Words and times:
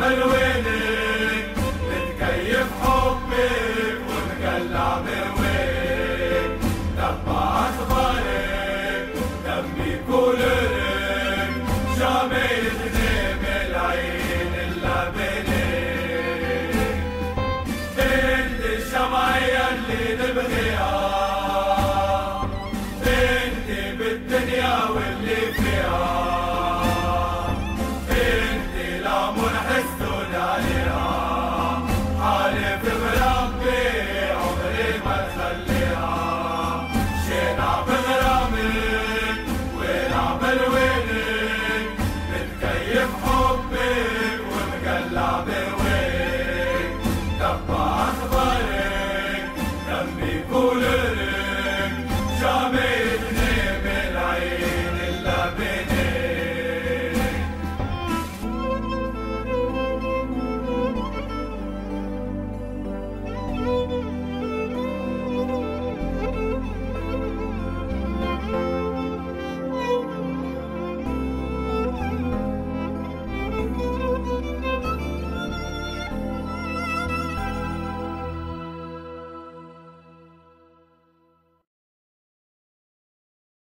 نعمل 0.00 0.22
وينك 0.22 1.56
نتكيف 1.88 2.66
حكمك 2.82 3.98
ونقلع 4.08 4.98
مرويك 4.98 6.50
لما 6.96 7.68
اصغرك 7.68 9.08
دمي 9.46 9.96
كولك 10.10 11.52
جميل 11.98 12.72
Hallelujah. 40.46 40.85